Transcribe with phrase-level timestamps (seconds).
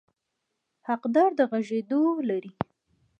[0.87, 2.51] حقداره د غږېدو لري.